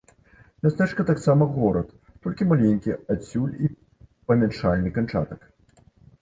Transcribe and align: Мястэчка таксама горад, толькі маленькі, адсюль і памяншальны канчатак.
Мястэчка 0.67 1.03
таксама 1.09 1.47
горад, 1.57 1.91
толькі 2.23 2.47
маленькі, 2.53 2.97
адсюль 3.17 3.53
і 3.69 3.71
памяншальны 4.33 4.89
канчатак. 4.99 5.47